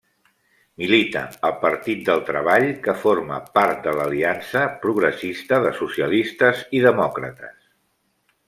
[0.83, 1.19] Milita
[1.49, 7.59] al Partit del Treball, que forma part de l'Aliança Progressista de Socialistes i Demòcrates.